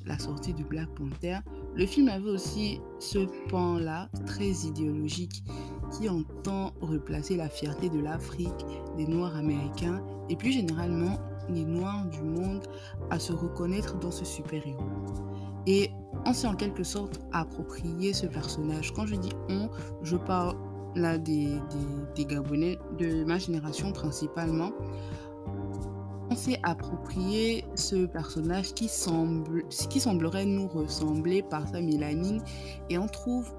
la 0.05 0.19
sortie 0.19 0.53
du 0.53 0.63
Black 0.63 0.89
Panther, 0.95 1.39
le 1.75 1.85
film 1.85 2.09
avait 2.09 2.29
aussi 2.29 2.81
ce 2.99 3.19
pan-là 3.49 4.09
très 4.25 4.49
idéologique 4.49 5.43
qui 5.91 6.09
entend 6.09 6.73
replacer 6.81 7.37
la 7.37 7.49
fierté 7.49 7.89
de 7.89 7.99
l'Afrique, 7.99 8.65
des 8.97 9.07
Noirs 9.07 9.35
américains 9.35 10.01
et 10.29 10.35
plus 10.35 10.51
généralement 10.51 11.17
les 11.49 11.63
Noirs 11.63 12.05
du 12.07 12.21
monde 12.21 12.67
à 13.09 13.19
se 13.19 13.31
reconnaître 13.31 13.97
dans 13.99 14.11
ce 14.11 14.25
super-héros. 14.25 14.83
Et 15.65 15.89
on 16.25 16.33
s'est 16.33 16.47
en 16.47 16.55
quelque 16.55 16.83
sorte 16.83 17.19
approprié 17.31 18.13
ce 18.13 18.25
personnage. 18.25 18.93
Quand 18.93 19.05
je 19.05 19.15
dis 19.15 19.31
on, 19.49 19.69
je 20.03 20.17
parle 20.17 20.55
là 20.95 21.17
des, 21.17 21.49
Gabonais 22.17 22.77
de 22.97 23.23
ma 23.23 23.37
génération 23.37 23.91
principalement. 23.91 24.71
On 26.29 26.35
s'est 26.35 26.59
approprié 26.63 27.63
ce 27.75 28.05
personnage 28.05 28.73
qui, 28.73 28.89
semble, 28.89 29.65
qui 29.69 29.99
semblerait 29.99 30.45
nous 30.45 30.67
ressembler 30.67 31.41
par 31.41 31.67
sa 31.67 31.79
mélanine 31.79 32.41
et 32.89 32.97
on 32.97 33.07
trouve 33.07 33.49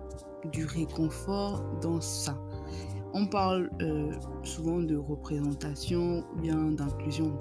du 0.53 0.67
réconfort 0.67 1.63
dans 1.81 2.01
ça. 2.01 2.37
On 3.15 3.27
parle 3.27 3.71
euh, 3.81 4.13
souvent 4.43 4.81
de 4.81 4.97
représentation 4.97 6.25
ou 6.35 6.41
bien 6.41 6.73
d'inclusion. 6.73 7.39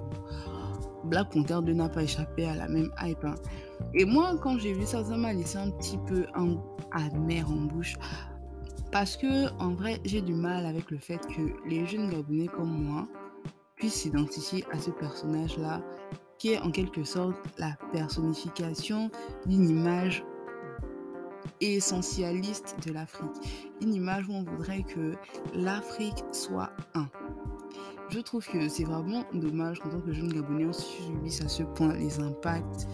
Black 1.04 1.32
Panther 1.32 1.60
n'a 1.74 1.90
pas 1.90 2.04
échappé 2.04 2.46
à 2.46 2.56
la 2.56 2.68
même 2.68 2.90
hype. 3.02 3.24
Hein. 3.26 3.36
Et 3.94 4.06
moi, 4.06 4.36
quand 4.42 4.58
j'ai 4.58 4.74
vu 4.74 4.86
ça, 4.86 5.04
ça 5.04 5.18
m'a 5.18 5.34
laissé 5.34 5.58
un 5.58 5.72
petit 5.72 5.98
peu 6.08 6.26
un 6.36 6.58
amer 6.92 7.50
en 7.50 7.66
bouche. 7.68 7.96
Parce 8.92 9.18
que, 9.18 9.52
en 9.60 9.74
vrai, 9.74 10.00
j'ai 10.06 10.22
du 10.22 10.34
mal 10.34 10.66
avec 10.66 10.92
le 10.92 10.98
fait 10.98 11.20
que 11.28 11.42
les 11.68 11.86
jeunes 11.86 12.10
Gabonais 12.10 12.48
comme 12.48 12.84
moi 12.84 13.08
puissent 13.76 14.02
s'identifier 14.02 14.64
à 14.72 14.80
ce 14.80 14.92
personnage-là, 14.92 15.82
qui 16.38 16.54
est 16.54 16.60
en 16.60 16.72
quelque 16.72 17.04
sorte 17.04 17.36
la 17.58 17.78
personnification 17.92 19.10
d'une 19.46 19.70
image 19.70 20.24
essentialiste 21.62 22.76
de 22.86 22.94
l'Afrique. 22.94 23.72
Une 23.82 23.94
image 23.94 24.28
où 24.30 24.34
on 24.34 24.44
voudrait 24.44 24.84
que 24.84 25.14
l'Afrique 25.54 26.24
soit 26.32 26.72
un. 26.94 27.08
Je 28.10 28.20
trouve 28.20 28.48
que 28.48 28.70
c'est 28.70 28.86
vraiment 28.86 29.24
dommage 29.34 29.80
qu'en 29.80 29.90
tant 29.90 30.00
que 30.00 30.14
jeune 30.14 30.32
Gabonais, 30.32 30.66
on 30.66 30.74
subisse 30.74 31.42
à 31.42 31.50
ce 31.50 31.64
point 31.64 31.94
les 31.94 32.20
impacts 32.20 32.88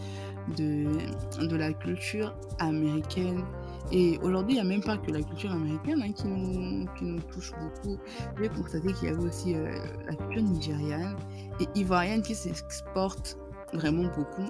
de, 0.58 1.56
la 1.56 1.74
culture 1.74 2.36
américaine. 2.60 3.44
Et 3.92 4.18
aujourd'hui, 4.24 4.54
il 4.54 4.56
n'y 4.56 4.62
a 4.62 4.64
même 4.64 4.84
pas 4.84 4.98
que 4.98 5.12
la 5.12 5.22
culture 5.22 5.52
américaine 5.52 6.02
hein, 6.02 6.12
qui, 6.14 6.28
nous, 6.28 6.86
qui, 6.98 7.04
nous, 7.06 7.22
touche 7.22 7.52
beaucoup. 7.52 7.98
J'ai 8.42 8.50
constaté 8.50 8.94
qu'il 8.94 9.10
y 9.10 9.12
avait 9.12 9.24
aussi 9.24 9.56
euh, 9.56 9.72
la 10.08 10.16
culture 10.16 10.42
nigériane 10.42 11.16
et 11.60 11.68
ivoirienne 11.76 12.22
qui 12.22 12.34
s'exporte 12.34 13.38
vraiment 13.74 14.10
beaucoup 14.16 14.50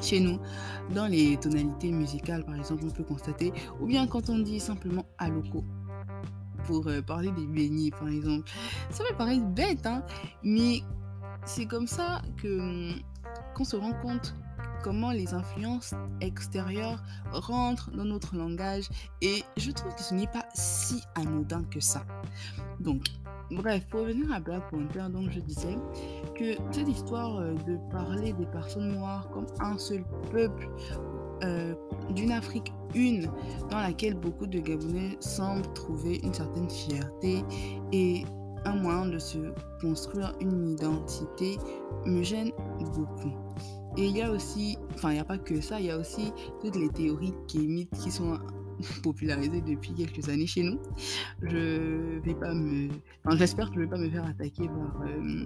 chez 0.00 0.20
nous. 0.20 0.38
Dans 0.94 1.06
les 1.06 1.36
tonalités 1.36 1.90
musicales, 1.90 2.44
par 2.44 2.54
exemple, 2.56 2.84
on 2.86 2.90
peut 2.90 3.04
constater, 3.04 3.52
ou 3.80 3.86
bien 3.86 4.06
quand 4.06 4.30
on 4.30 4.38
dit 4.38 4.60
simplement 4.60 5.04
aloko 5.18 5.64
pour 6.64 6.86
euh, 6.86 7.02
parler 7.02 7.30
des 7.32 7.46
beignets, 7.46 7.90
par 7.90 8.08
exemple. 8.08 8.50
Ça 8.90 9.04
peut 9.08 9.16
paraître 9.16 9.44
bête, 9.46 9.86
hein, 9.86 10.02
mais 10.42 10.82
c'est 11.44 11.66
comme 11.66 11.86
ça 11.86 12.22
que 12.36 12.60
hum, 12.60 12.94
qu'on 13.54 13.64
se 13.64 13.76
rend 13.76 13.92
compte 14.02 14.34
comment 14.82 15.12
les 15.12 15.32
influences 15.34 15.94
extérieures 16.20 17.02
rentrent 17.32 17.90
dans 17.92 18.04
notre 18.04 18.36
langage 18.36 18.88
et 19.20 19.42
je 19.56 19.70
trouve 19.70 19.94
que 19.94 20.02
ce 20.02 20.14
n'est 20.14 20.26
pas 20.26 20.46
si 20.54 21.02
anodin 21.14 21.64
que 21.64 21.80
ça. 21.80 22.04
Donc, 22.80 23.06
bref, 23.50 23.86
pour 23.90 24.00
revenir 24.00 24.32
à 24.32 24.40
Black 24.40 24.68
Panther, 24.70 25.04
donc 25.10 25.30
je 25.30 25.40
disais 25.40 25.76
que 26.36 26.56
cette 26.72 26.88
histoire 26.88 27.36
euh, 27.38 27.54
de 27.66 27.76
parler 27.90 28.32
des 28.32 28.46
personnes 28.46 28.92
noires 28.92 29.28
comme 29.30 29.46
un 29.60 29.78
seul 29.78 30.04
peuple 30.30 30.68
euh, 31.44 31.74
d'une 32.10 32.32
Afrique 32.32 32.72
une 32.94 33.30
dans 33.70 33.78
laquelle 33.78 34.14
beaucoup 34.14 34.46
de 34.46 34.58
Gabonais 34.58 35.16
semblent 35.20 35.72
trouver 35.72 36.20
une 36.22 36.34
certaine 36.34 36.68
fierté 36.68 37.42
et 37.92 38.24
un 38.64 38.76
moyen 38.76 39.06
de 39.06 39.18
se 39.18 39.38
construire 39.80 40.34
une 40.40 40.68
identité 40.68 41.58
me 42.06 42.22
gêne 42.22 42.52
beaucoup. 42.94 43.32
Et 43.96 44.06
il 44.06 44.16
y 44.16 44.22
a 44.22 44.30
aussi, 44.30 44.78
enfin 44.94 45.10
il 45.10 45.14
n'y 45.14 45.20
a 45.20 45.24
pas 45.24 45.38
que 45.38 45.60
ça, 45.60 45.78
il 45.78 45.86
y 45.86 45.90
a 45.90 45.98
aussi 45.98 46.32
toutes 46.60 46.76
les 46.76 46.88
théories 46.88 47.34
kémiques 47.46 47.90
qui 47.90 48.10
sont 48.10 48.38
popularisées 49.02 49.60
depuis 49.60 49.92
quelques 49.92 50.28
années 50.28 50.46
chez 50.46 50.62
nous. 50.62 50.80
Je 51.42 52.20
vais 52.20 52.34
pas 52.34 52.54
me, 52.54 52.88
j'espère 53.36 53.68
que 53.68 53.76
je 53.76 53.80
vais 53.80 53.90
pas 53.90 53.98
me 53.98 54.10
faire 54.10 54.26
attaquer 54.26 54.66
par 54.66 55.02
euh, 55.02 55.44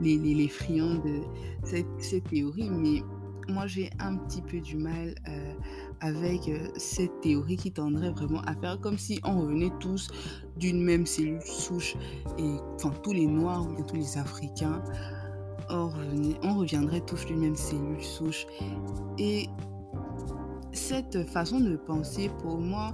les, 0.00 0.18
les, 0.18 0.48
friands 0.48 0.96
de 0.96 1.20
cette, 1.62 1.86
cette 1.98 2.24
théorie, 2.24 2.68
mais 2.68 3.02
moi 3.48 3.66
j'ai 3.66 3.90
un 4.00 4.16
petit 4.16 4.42
peu 4.42 4.60
du 4.60 4.76
mal 4.76 5.14
euh, 5.28 5.54
avec 6.00 6.48
euh, 6.48 6.68
cette 6.76 7.20
théorie 7.20 7.56
qui 7.56 7.72
tendrait 7.72 8.10
vraiment 8.10 8.40
à 8.42 8.54
faire 8.54 8.78
comme 8.80 8.98
si 8.98 9.20
on 9.24 9.40
revenait 9.40 9.72
tous 9.80 10.08
d'une 10.56 10.82
même 10.82 11.06
cellule 11.06 11.42
souche 11.42 11.96
et 12.38 12.56
enfin 12.74 12.92
tous 13.02 13.12
les 13.12 13.26
noirs 13.26 13.66
ou 13.66 13.74
bien 13.74 13.84
tous 13.84 13.96
les 13.96 14.18
africains 14.18 14.82
on, 15.70 16.58
reviendrait 16.58 17.00
tous 17.00 17.24
d'une 17.26 17.40
même 17.40 17.56
cellule 17.56 18.02
souche. 18.02 18.46
Et 19.18 19.48
cette 20.72 21.28
façon 21.28 21.60
de 21.60 21.76
penser 21.76 22.30
pour 22.42 22.58
moi 22.58 22.92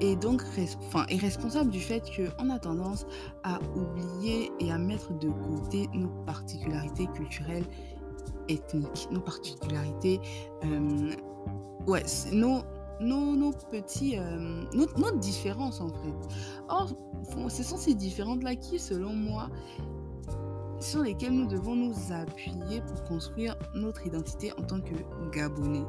est 0.00 0.16
donc 0.16 0.42
enfin, 0.88 1.06
est 1.08 1.16
responsable 1.16 1.70
du 1.70 1.80
fait 1.80 2.02
qu'on 2.14 2.50
a 2.50 2.58
tendance 2.58 3.06
à 3.44 3.58
oublier 3.74 4.52
et 4.60 4.70
à 4.70 4.78
mettre 4.78 5.18
de 5.18 5.30
côté 5.30 5.88
nos 5.94 6.10
particularités 6.24 7.06
culturelles 7.14 7.64
ethniques, 8.48 9.08
nos 9.10 9.20
particularités, 9.20 10.20
ouais, 11.86 12.04
nos, 12.32 12.62
nos, 13.00 13.36
nos 13.36 13.52
petits, 13.70 14.16
nos, 14.74 14.86
nos, 14.96 15.16
différences 15.18 15.80
en 15.80 15.88
fait. 15.88 16.36
Or, 16.68 16.94
ce 17.48 17.62
sont 17.62 17.76
ces 17.76 17.94
différences-là 17.94 18.56
qui, 18.56 18.78
selon 18.78 19.12
moi, 19.12 19.48
sur 20.80 21.02
lesquelles 21.02 21.32
nous 21.32 21.46
devons 21.46 21.74
nous 21.74 21.94
appuyer 22.12 22.80
pour 22.82 23.04
construire 23.04 23.56
notre 23.74 24.06
identité 24.06 24.52
en 24.58 24.62
tant 24.62 24.80
que 24.80 24.94
Gabonais. 25.32 25.84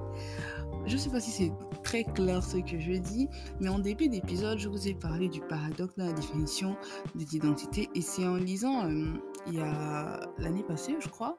Je 0.86 0.94
ne 0.94 0.98
sais 0.98 1.10
pas 1.10 1.20
si 1.20 1.32
c'est 1.32 1.52
très 1.84 2.04
clair 2.04 2.42
ce 2.42 2.58
que 2.58 2.80
je 2.80 2.94
dis, 2.94 3.28
mais 3.60 3.68
en 3.70 3.80
début 3.80 4.08
d'épisode, 4.08 4.58
je 4.58 4.70
vous 4.70 4.88
ai 4.88 4.94
parlé 4.94 5.28
du 5.28 5.42
paradoxe 5.42 5.96
de 5.98 6.04
la 6.04 6.14
définition 6.14 6.78
de 7.16 7.26
l'identité 7.26 7.90
et 7.94 8.02
c'est 8.02 8.26
en 8.26 8.36
lisant, 8.36 8.86
euh, 8.86 9.06
il 9.48 9.56
y 9.56 9.60
a 9.60 10.20
l'année 10.38 10.64
passée, 10.64 10.96
je 11.00 11.10
crois, 11.10 11.38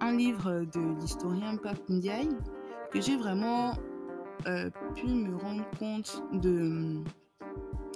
un 0.00 0.16
livre 0.16 0.64
de 0.72 1.00
l'historien 1.00 1.56
Pape 1.56 1.86
Ndiaye 1.90 2.30
que 2.90 3.00
j'ai 3.00 3.16
vraiment 3.16 3.74
euh, 4.46 4.70
pu 4.94 5.06
me 5.06 5.36
rendre 5.36 5.64
compte 5.78 6.22
de... 6.32 7.02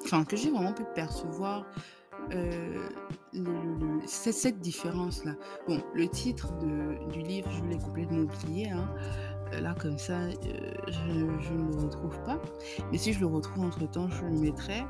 Enfin, 0.05 0.25
que 0.25 0.37
j'ai 0.37 0.51
vraiment 0.51 0.73
pu 0.73 0.83
percevoir 0.95 1.65
euh, 2.33 2.89
cette 4.07 4.61
différence-là. 4.61 5.35
Bon, 5.69 5.81
le 5.95 6.09
titre 6.09 6.53
de, 6.59 7.11
du 7.13 7.21
livre, 7.21 7.51
je 7.51 7.65
l'ai 7.65 7.79
complètement 7.79 8.23
oublié. 8.23 8.71
Hein. 8.71 8.89
Euh, 9.53 9.61
là, 9.61 9.75
comme 9.79 9.99
ça, 9.99 10.31
je, 10.31 11.13
ne 11.13 11.73
le 11.73 11.85
retrouve 11.85 12.19
pas. 12.25 12.41
Mais 12.91 12.99
si 12.99 13.13
je 13.13 13.21
le 13.21 13.27
retrouve 13.27 13.65
entre-temps, 13.65 14.09
je 14.09 14.25
le 14.25 14.39
mettrai. 14.39 14.83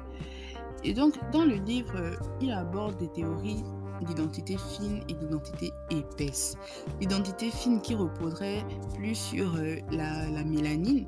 Et 0.85 0.95
donc, 0.95 1.19
dans 1.31 1.45
le 1.45 1.55
livre, 1.55 2.17
il 2.41 2.51
aborde 2.51 2.97
des 2.97 3.09
théories 3.09 3.63
d'identité 4.05 4.57
fine 4.57 5.01
et 5.09 5.15
d'identité 5.15 5.71
épaisse. 5.91 6.57
L'identité 7.01 7.51
fine 7.51 7.81
qui 7.81 7.95
reposerait 7.95 8.65
plus 8.95 9.15
sur 9.15 9.55
la, 9.91 10.29
la, 10.31 10.45
mélanine, 10.45 11.07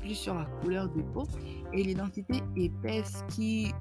plus 0.00 0.14
sur 0.14 0.34
la 0.34 0.44
couleur 0.62 0.88
de 0.88 1.02
peau, 1.02 1.24
et 1.72 1.82
l'identité 1.82 2.42
épaisse 2.56 3.24
qui 3.28 3.72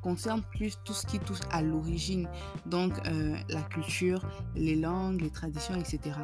concerne 0.00 0.42
plus 0.42 0.78
tout 0.84 0.92
ce 0.92 1.06
qui 1.06 1.18
touche 1.18 1.40
à 1.50 1.62
l'origine, 1.62 2.28
donc 2.66 2.92
euh, 3.06 3.36
la 3.48 3.62
culture, 3.62 4.22
les 4.54 4.76
langues, 4.76 5.20
les 5.20 5.30
traditions, 5.30 5.74
etc. 5.74 6.16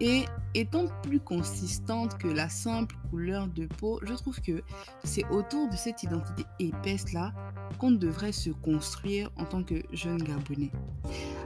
Et 0.00 0.24
étant 0.54 0.86
plus 1.02 1.20
consistante 1.20 2.18
que 2.18 2.28
la 2.28 2.48
simple 2.48 2.94
couleur 3.10 3.48
de 3.48 3.66
peau, 3.66 3.98
je 4.02 4.12
trouve 4.12 4.40
que 4.40 4.62
c'est 5.04 5.24
autour 5.30 5.68
de 5.68 5.76
cette 5.76 6.02
identité 6.02 6.44
épaisse-là 6.58 7.32
qu'on 7.78 7.92
devrait 7.92 8.32
se 8.32 8.50
construire 8.50 9.30
en 9.36 9.44
tant 9.44 9.62
que 9.62 9.82
jeune 9.92 10.22
Gabonais. 10.22 10.72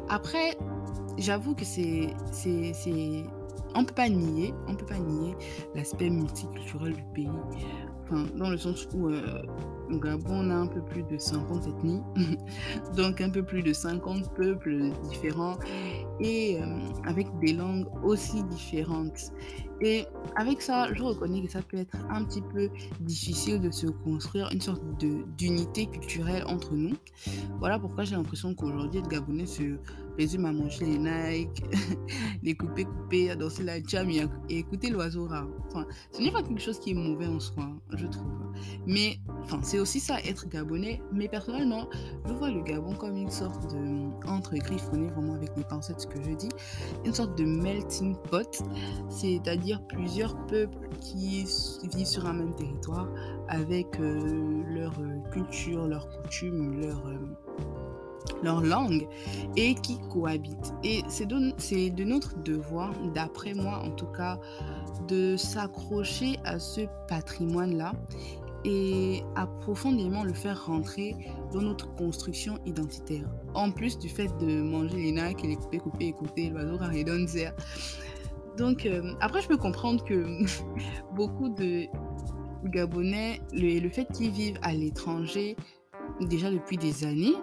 Après, 0.08 0.56
j'avoue 1.18 1.54
que 1.54 1.64
c'est... 1.64 2.14
On 3.76 3.84
peut 3.84 3.94
pas 3.94 4.08
nier, 4.08 4.52
peut 4.66 4.86
pas 4.86 4.98
nier 4.98 5.36
l'aspect 5.76 6.10
multiculturel 6.10 6.94
du 6.94 7.02
pays 7.14 7.28
dans 8.36 8.50
le 8.50 8.56
sens 8.56 8.88
où 8.94 9.08
euh, 9.08 9.42
au 9.90 9.98
Gabon, 9.98 10.46
on 10.46 10.50
a 10.50 10.54
un 10.54 10.66
peu 10.66 10.82
plus 10.82 11.02
de 11.04 11.18
50 11.18 11.66
ethnies, 11.66 12.02
donc 12.96 13.20
un 13.20 13.30
peu 13.30 13.42
plus 13.42 13.62
de 13.62 13.72
50 13.72 14.34
peuples 14.34 14.90
différents 15.08 15.58
et 16.20 16.60
euh, 16.60 16.66
avec 17.06 17.26
des 17.40 17.52
langues 17.52 17.86
aussi 18.04 18.42
différentes. 18.44 19.32
Et 19.80 20.06
avec 20.36 20.60
ça, 20.60 20.92
je 20.92 21.02
reconnais 21.02 21.42
que 21.42 21.50
ça 21.50 21.62
peut 21.62 21.78
être 21.78 21.96
un 22.10 22.24
petit 22.24 22.42
peu 22.42 22.68
difficile 23.00 23.60
de 23.60 23.70
se 23.70 23.86
construire 23.86 24.50
une 24.52 24.60
sorte 24.60 24.82
d'unité 25.38 25.86
culturelle 25.86 26.44
entre 26.46 26.74
nous. 26.74 26.94
Voilà 27.58 27.78
pourquoi 27.78 28.04
j'ai 28.04 28.16
l'impression 28.16 28.54
qu'aujourd'hui, 28.54 29.00
le 29.00 29.08
Gabonais 29.08 29.46
se 29.46 29.78
résume 30.18 30.44
à 30.44 30.52
manger 30.52 30.84
les 30.84 30.98
Nike, 30.98 31.62
les 32.42 32.54
couper, 32.54 32.84
couper, 32.84 33.30
à 33.30 33.36
danser 33.36 33.62
la 33.62 33.82
jam 33.82 34.10
et, 34.10 34.28
écouter 34.50 34.90
l'oiseau 34.90 35.26
rare. 35.26 35.48
Enfin, 35.68 35.86
ce 36.12 36.20
n'est 36.20 36.32
pas 36.32 36.42
quelque 36.42 36.60
chose 36.60 36.78
qui 36.78 36.90
est 36.90 36.94
mauvais 36.94 37.26
en 37.26 37.40
soi, 37.40 37.70
je 37.96 38.06
trouve. 38.06 38.26
Mais 38.86 39.18
enfin, 39.42 39.60
c'est 39.62 39.78
aussi 39.78 40.00
ça, 40.00 40.20
être 40.20 40.48
Gabonais. 40.48 41.00
Mais 41.12 41.28
personnellement, 41.28 41.88
je 42.26 42.32
vois 42.34 42.50
le 42.50 42.62
Gabon 42.62 42.94
comme 42.94 43.16
une 43.16 43.30
sorte 43.30 43.72
de, 43.72 44.28
entre 44.28 44.54
griffonné 44.56 45.08
vraiment 45.08 45.34
avec 45.34 45.50
les 45.56 45.64
pincettes, 45.64 46.00
ce 46.00 46.06
que 46.06 46.22
je 46.22 46.34
dis, 46.34 46.48
une 47.04 47.14
sorte 47.14 47.38
de 47.38 47.44
melting 47.44 48.16
pot, 48.30 48.62
c'est-à-dire 49.08 49.69
plusieurs 49.78 50.36
peuples 50.46 50.88
qui 51.00 51.44
vivent 51.94 52.06
sur 52.06 52.26
un 52.26 52.32
même 52.32 52.54
territoire 52.54 53.08
avec 53.48 54.00
euh, 54.00 54.62
leur 54.68 54.92
euh, 55.00 55.20
culture, 55.30 55.86
leurs 55.86 56.08
coutumes, 56.08 56.80
leur, 56.80 57.06
euh, 57.06 57.18
leur 58.42 58.60
langue 58.60 59.06
et 59.56 59.74
qui 59.74 59.98
cohabitent. 60.10 60.72
Et 60.84 61.02
c'est 61.08 61.26
de, 61.26 62.04
notre 62.04 62.42
devoir, 62.42 62.92
d'après 63.14 63.54
moi 63.54 63.82
en 63.84 63.90
tout 63.90 64.06
cas, 64.06 64.38
de 65.08 65.36
s'accrocher 65.36 66.38
à 66.44 66.58
ce 66.58 66.82
patrimoine-là 67.08 67.92
et 68.64 69.22
à 69.36 69.46
profondément 69.46 70.22
le 70.22 70.34
faire 70.34 70.66
rentrer 70.66 71.16
dans 71.52 71.62
notre 71.62 71.92
construction 71.94 72.58
identitaire. 72.66 73.26
En 73.54 73.70
plus 73.70 73.98
du 73.98 74.08
fait 74.08 74.28
de 74.38 74.60
manger 74.60 74.98
les 74.98 75.12
nacs 75.12 75.42
et 75.44 75.48
les 75.48 75.56
couper, 75.56 75.78
couper, 75.78 76.06
écouter 76.08 76.50
l'oiseau 76.50 76.78
donzer 77.04 77.52
donc, 78.56 78.86
euh, 78.86 79.14
après, 79.20 79.42
je 79.42 79.48
peux 79.48 79.56
comprendre 79.56 80.04
que 80.04 80.44
beaucoup 81.14 81.48
de 81.48 81.86
Gabonais, 82.64 83.40
le, 83.52 83.80
le 83.80 83.88
fait 83.88 84.06
qu'ils 84.12 84.30
vivent 84.30 84.58
à 84.62 84.72
l'étranger 84.72 85.56
déjà 86.20 86.50
depuis 86.50 86.76
des 86.76 87.04
années, 87.04 87.34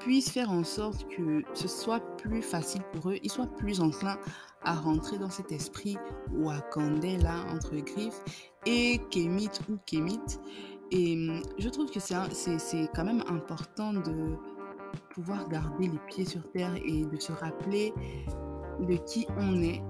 puissent 0.00 0.30
faire 0.30 0.50
en 0.50 0.64
sorte 0.64 1.06
que 1.08 1.42
ce 1.54 1.68
soit 1.68 2.00
plus 2.16 2.42
facile 2.42 2.82
pour 2.92 3.10
eux, 3.10 3.18
ils 3.22 3.30
soient 3.30 3.46
plus 3.46 3.80
enclins 3.80 4.18
à 4.64 4.74
rentrer 4.74 5.18
dans 5.18 5.30
cet 5.30 5.52
esprit 5.52 5.96
wakandais 6.32 7.18
là, 7.18 7.34
entre 7.52 7.76
griffes, 7.76 8.20
et 8.66 9.00
kémite 9.10 9.60
ou 9.68 9.76
kémite. 9.86 10.40
Et 10.90 11.14
hum, 11.14 11.42
je 11.58 11.68
trouve 11.68 11.90
que 11.90 12.00
c'est 12.00 12.88
quand 12.94 13.04
même 13.04 13.22
important 13.28 13.92
de 13.92 14.36
pouvoir 15.14 15.48
garder 15.48 15.88
les 15.88 15.98
pieds 16.08 16.24
sur 16.24 16.50
terre 16.52 16.74
et 16.84 17.04
de 17.04 17.16
se 17.18 17.32
rappeler 17.32 17.92
de 18.80 18.96
qui 18.96 19.26
on 19.38 19.62
est 19.62 19.82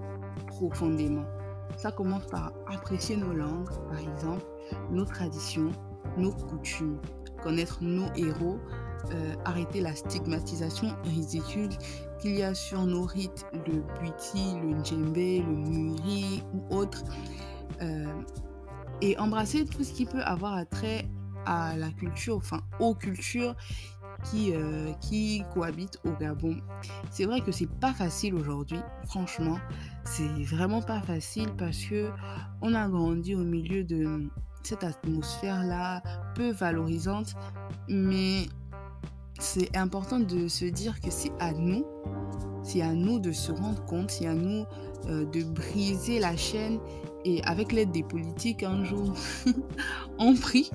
profondément. 0.46 1.24
Ça 1.76 1.90
commence 1.90 2.26
par 2.26 2.52
apprécier 2.66 3.16
nos 3.16 3.32
langues, 3.32 3.70
par 3.88 3.98
exemple, 3.98 4.44
nos 4.90 5.04
traditions, 5.04 5.70
nos 6.16 6.32
coutumes, 6.32 6.98
connaître 7.42 7.78
nos 7.82 8.12
héros, 8.14 8.58
euh, 9.12 9.34
arrêter 9.44 9.80
la 9.80 9.94
stigmatisation 9.94 10.88
ridicule 11.04 11.70
qu'il 12.20 12.36
y 12.36 12.42
a 12.42 12.54
sur 12.54 12.86
nos 12.86 13.04
rites, 13.04 13.46
le 13.66 13.82
buiti, 13.98 14.56
le 14.60 14.84
djembe, 14.84 15.16
le 15.16 15.56
muri 15.56 16.42
ou 16.54 16.76
autres, 16.76 17.02
euh, 17.80 18.06
et 19.00 19.18
embrasser 19.18 19.64
tout 19.64 19.82
ce 19.82 19.92
qui 19.92 20.06
peut 20.06 20.22
avoir 20.22 20.64
trait 20.68 21.08
à 21.46 21.76
la 21.76 21.90
culture, 21.90 22.36
enfin 22.36 22.60
aux 22.78 22.94
cultures 22.94 23.56
qui, 24.24 24.52
euh, 24.54 24.92
qui 25.00 25.42
cohabitent 25.52 25.98
au 26.04 26.12
Gabon. 26.12 26.56
C'est 27.10 27.24
vrai 27.24 27.40
que 27.40 27.52
c'est 27.52 27.70
pas 27.70 27.92
facile 27.92 28.34
aujourd'hui, 28.34 28.80
franchement 29.06 29.58
c'est 30.04 30.26
vraiment 30.44 30.82
pas 30.82 31.00
facile 31.00 31.48
parce 31.56 31.84
que 31.84 32.10
on 32.60 32.74
a 32.74 32.88
grandi 32.88 33.34
au 33.34 33.44
milieu 33.44 33.84
de 33.84 34.28
cette 34.62 34.84
atmosphère 34.84 35.64
là 35.64 36.02
peu 36.34 36.50
valorisante 36.50 37.34
mais 37.88 38.46
c'est 39.38 39.76
important 39.76 40.20
de 40.20 40.48
se 40.48 40.64
dire 40.64 41.00
que 41.00 41.10
c'est 41.10 41.32
à 41.40 41.52
nous 41.52 41.84
c'est 42.62 42.82
à 42.82 42.92
nous 42.92 43.18
de 43.18 43.32
se 43.32 43.52
rendre 43.52 43.84
compte 43.86 44.10
c'est 44.10 44.26
à 44.26 44.34
nous 44.34 44.64
euh, 45.06 45.24
de 45.26 45.42
briser 45.42 46.18
la 46.18 46.36
chaîne 46.36 46.78
et 47.24 47.42
avec 47.44 47.72
l'aide 47.72 47.92
des 47.92 48.02
politiques 48.02 48.62
un 48.62 48.84
jour 48.84 49.14
on 50.18 50.34
prie 50.34 50.70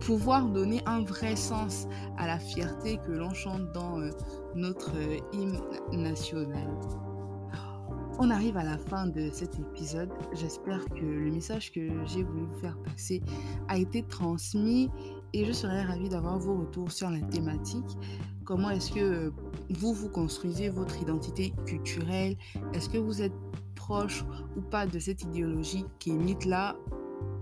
pouvoir 0.00 0.48
donner 0.48 0.82
un 0.86 1.02
vrai 1.02 1.36
sens 1.36 1.86
à 2.18 2.26
la 2.26 2.38
fierté 2.38 2.98
que 3.06 3.12
l'on 3.12 3.34
chante 3.34 3.72
dans 3.72 3.98
euh, 3.98 4.10
notre 4.54 4.92
hymne 5.32 5.60
national. 5.92 6.68
On 8.18 8.30
arrive 8.30 8.56
à 8.56 8.64
la 8.64 8.78
fin 8.78 9.06
de 9.06 9.30
cet 9.32 9.58
épisode. 9.58 10.10
J'espère 10.34 10.84
que 10.90 11.04
le 11.04 11.30
message 11.30 11.72
que 11.72 11.88
j'ai 12.04 12.22
voulu 12.22 12.44
vous 12.44 12.60
faire 12.60 12.76
passer 12.84 13.22
a 13.68 13.78
été 13.78 14.02
transmis 14.02 14.90
et 15.32 15.44
je 15.44 15.52
serais 15.52 15.82
ravie 15.82 16.08
d'avoir 16.08 16.38
vos 16.38 16.56
retours 16.56 16.90
sur 16.90 17.10
la 17.10 17.20
thématique. 17.20 17.96
Comment 18.44 18.70
est-ce 18.70 18.92
que 18.92 19.32
vous 19.70 19.94
vous 19.94 20.08
construisez 20.08 20.68
votre 20.68 21.00
identité 21.00 21.52
culturelle? 21.66 22.36
Est-ce 22.74 22.88
que 22.88 22.98
vous 22.98 23.22
êtes 23.22 23.32
proche 23.74 24.24
ou 24.56 24.60
pas 24.60 24.86
de 24.86 24.98
cette 24.98 25.22
idéologie 25.22 25.84
qui 25.98 26.10
est 26.10 26.16
mythe 26.16 26.44
là? 26.44 26.76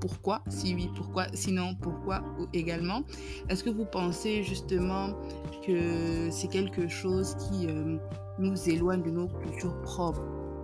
Pourquoi? 0.00 0.42
Si 0.48 0.74
oui, 0.74 0.90
pourquoi? 0.94 1.26
Sinon, 1.32 1.74
pourquoi? 1.74 2.22
Également 2.52 3.02
Est-ce 3.48 3.64
que 3.64 3.70
vous 3.70 3.86
pensez 3.86 4.42
justement 4.42 5.14
que 5.66 6.30
c'est 6.30 6.48
quelque 6.48 6.88
chose 6.88 7.34
qui 7.36 7.66
euh, 7.66 7.96
nous 8.38 8.68
éloigne 8.68 9.02
de 9.02 9.10
nos 9.10 9.28
cultures 9.28 9.80
propres 9.82 10.22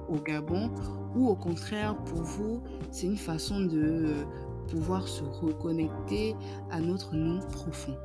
au 0.08 0.16
Gabon? 0.16 0.70
Ou 1.14 1.28
au 1.28 1.34
contraire 1.34 1.96
pour 2.04 2.22
vous 2.22 2.62
c'est 2.90 3.06
une 3.06 3.16
façon 3.16 3.60
de 3.60 4.26
pouvoir 4.66 5.06
se 5.08 5.24
reconnecter 5.24 6.34
à 6.70 6.80
notre 6.80 7.14
nous 7.14 7.40
profond 7.48 7.96